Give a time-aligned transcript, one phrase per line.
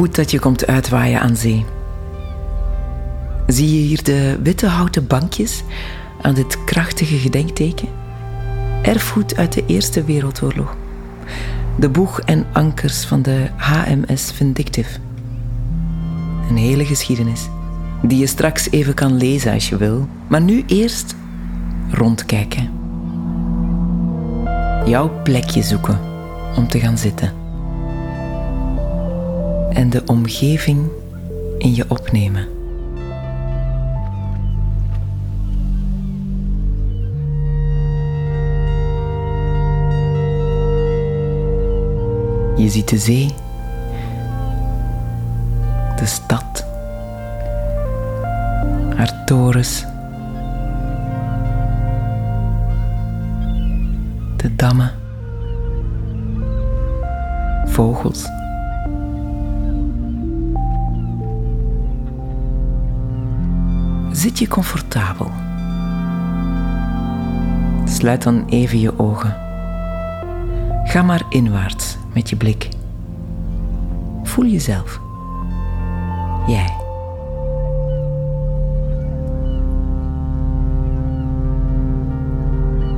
[0.00, 1.64] Goed dat je komt uitwaaien aan zee.
[3.46, 5.62] Zie je hier de witte houten bankjes
[6.20, 7.88] aan dit krachtige gedenkteken?
[8.82, 10.76] Erfgoed uit de Eerste Wereldoorlog.
[11.78, 14.98] De boeg en ankers van de HMS Vindictive.
[16.48, 17.48] Een hele geschiedenis,
[18.02, 21.14] die je straks even kan lezen als je wil, maar nu eerst
[21.90, 22.70] rondkijken.
[24.86, 26.00] Jouw plekje zoeken
[26.56, 27.39] om te gaan zitten.
[29.70, 30.88] En de omgeving
[31.58, 32.48] in je opnemen.
[42.56, 43.34] Je ziet de zee,
[45.96, 46.66] de stad,
[48.96, 49.84] haar torens,
[54.36, 54.90] de dammen,
[57.64, 58.28] vogels.
[64.20, 65.30] Zit je comfortabel?
[67.84, 69.36] Sluit dan even je ogen.
[70.84, 72.68] Ga maar inwaarts met je blik.
[74.22, 75.00] Voel jezelf.
[76.46, 76.76] Jij.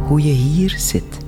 [0.06, 1.18] Hoe je hier zit.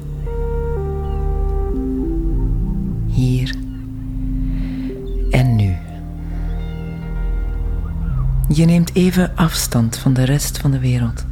[8.55, 11.25] Je neemt even afstand van de rest van de wereld.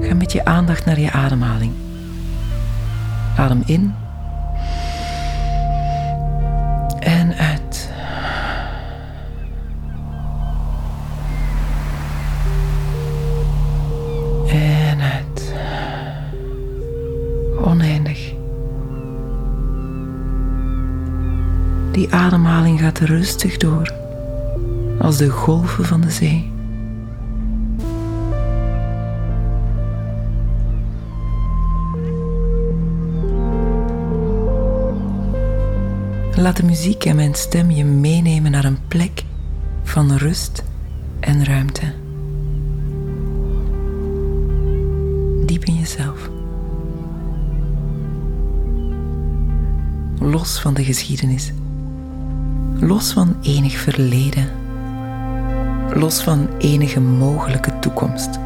[0.00, 1.72] Ga met je aandacht naar je ademhaling.
[3.36, 3.94] Adem in.
[7.00, 7.90] En uit.
[14.48, 15.52] En uit.
[17.64, 18.32] Oneindig.
[21.98, 23.92] Die ademhaling gaat rustig door,
[24.98, 26.52] als de golven van de zee.
[36.36, 39.24] Laat de muziek en mijn stem je meenemen naar een plek
[39.82, 40.64] van rust
[41.20, 41.94] en ruimte.
[45.46, 46.30] Diep in jezelf.
[50.18, 51.52] Los van de geschiedenis.
[52.80, 54.48] Los van enig verleden.
[55.94, 58.38] Los van enige mogelijke toekomst.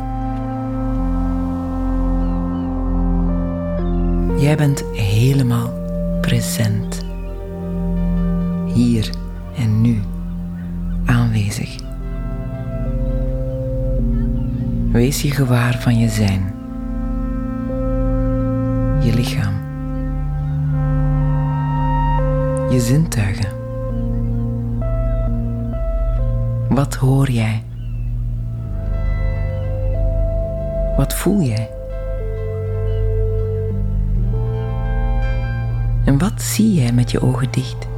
[4.39, 5.73] Jij bent helemaal
[6.21, 7.05] present
[8.75, 9.11] hier
[9.57, 10.01] en nu
[11.05, 11.77] aanwezig.
[14.93, 16.55] Wees je gewaar van je zijn,
[19.01, 19.55] je lichaam,
[22.71, 23.62] je zintuigen.
[26.75, 27.65] Wat hoor jij?
[30.97, 31.71] Wat voel jij?
[36.05, 37.89] En wat zie jij met je ogen dicht?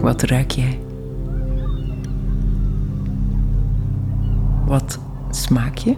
[0.00, 0.80] Wat ruik jij?
[4.66, 4.98] Wat
[5.30, 5.96] smaak je?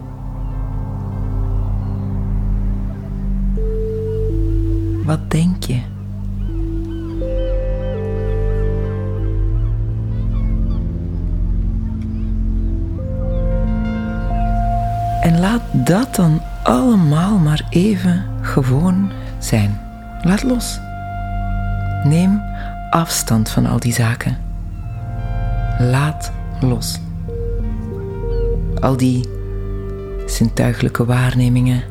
[5.04, 5.94] Wat denk je?
[15.24, 19.80] En laat dat dan allemaal maar even gewoon zijn.
[20.22, 20.80] Laat los.
[22.02, 22.42] Neem
[22.90, 24.38] afstand van al die zaken.
[25.78, 27.00] Laat los.
[28.80, 29.28] Al die
[30.26, 31.82] zintuigelijke waarnemingen.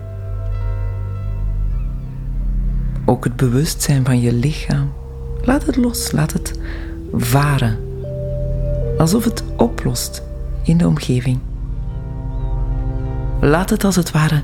[3.05, 4.93] Ook het bewustzijn van je lichaam.
[5.41, 6.59] Laat het los, laat het
[7.13, 7.77] varen.
[8.97, 10.23] Alsof het oplost
[10.63, 11.39] in de omgeving.
[13.43, 14.41] Laat het als het ware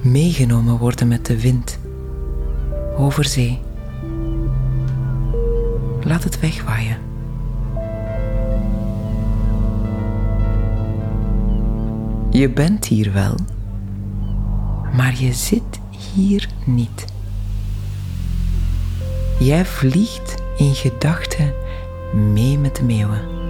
[0.00, 1.78] meegenomen worden met de wind
[2.96, 3.58] over zee.
[6.02, 6.98] Laat het wegwaaien.
[12.30, 13.34] Je bent hier wel,
[14.96, 15.80] maar je zit
[16.14, 17.04] hier niet.
[19.38, 21.52] Jij vliegt in gedachten
[22.32, 23.49] mee met de meeuwen.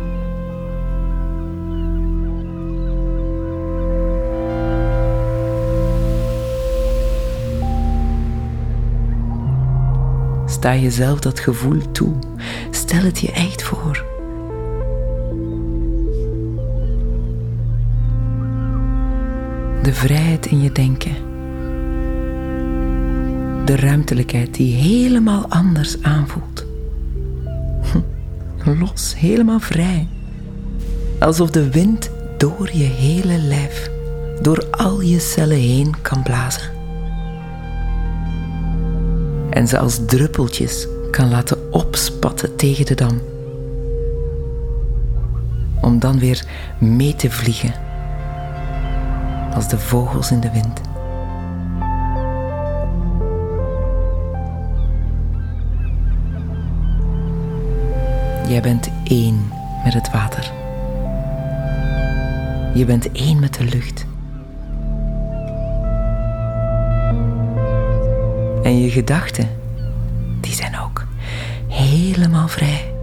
[10.60, 12.12] Sta jezelf dat gevoel toe.
[12.70, 14.04] Stel het je echt voor.
[19.82, 21.28] De vrijheid in je denken.
[23.64, 26.64] de ruimtelijkheid die helemaal anders aanvoelt.
[28.80, 30.08] Los, helemaal vrij.
[31.18, 33.90] Alsof de wind door je hele lijf,
[34.42, 36.79] door al je cellen heen kan blazen.
[39.50, 43.20] En ze als druppeltjes kan laten opspatten tegen de dam.
[45.80, 46.44] Om dan weer
[46.78, 47.74] mee te vliegen
[49.54, 50.80] als de vogels in de wind.
[58.48, 59.52] Jij bent één
[59.84, 60.52] met het water.
[62.74, 64.06] Je bent één met de lucht.
[68.70, 69.48] En je gedachten,
[70.40, 71.06] die zijn ook
[71.68, 72.94] helemaal vrij.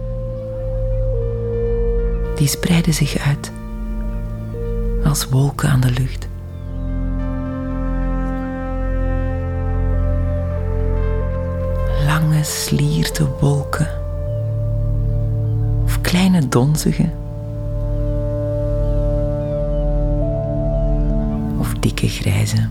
[2.36, 3.52] Die spreiden zich uit
[5.04, 6.28] als wolken aan de lucht.
[12.06, 13.88] Lange slierte wolken
[15.84, 17.10] of kleine donzige
[21.58, 22.68] of dikke grijze.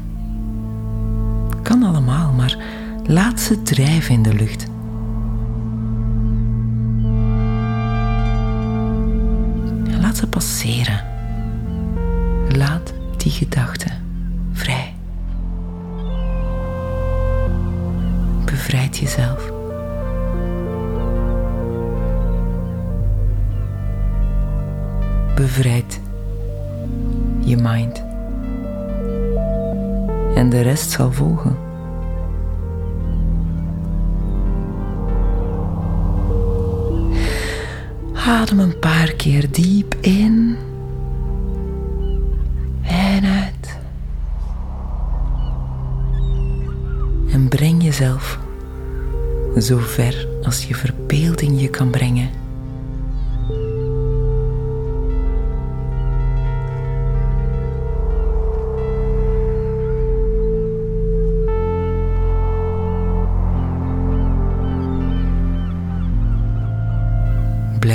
[1.62, 2.77] Kan allemaal, maar
[3.08, 4.66] laat ze drijven in de lucht.
[10.02, 11.04] Laat ze passeren.
[12.56, 13.92] Laat die gedachten
[14.52, 14.94] vrij.
[18.46, 19.52] Bevrijd jezelf.
[25.36, 26.00] Bevrijd
[27.40, 28.04] je mind.
[30.36, 31.67] En de rest zal volgen.
[38.28, 40.58] Adem een paar keer diep in
[42.82, 43.80] en uit.
[47.32, 48.40] En breng jezelf
[49.60, 52.30] zo ver als je verbeelding je kan brengen.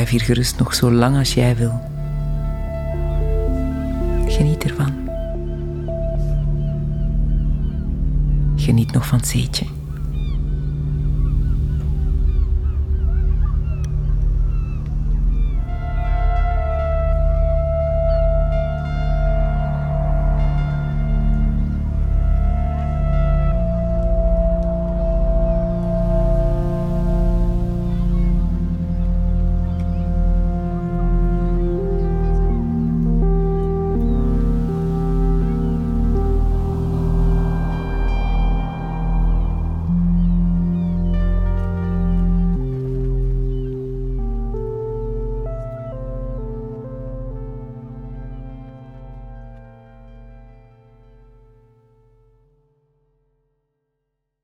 [0.03, 1.81] Blijf hier gerust nog zo lang als jij wil.
[4.27, 4.93] Geniet ervan.
[8.57, 9.65] Geniet nog van het zeetje.